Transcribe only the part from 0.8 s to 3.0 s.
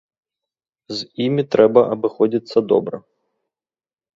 З імі трэба абыходзіцца добра.